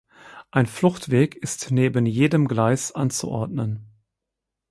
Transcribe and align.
Ein 0.49 0.65
Fluchtweg 0.65 1.35
ist 1.35 1.69
neben 1.69 2.07
jedem 2.07 2.47
Gleis 2.47 2.91
anzuordnen. 2.91 3.85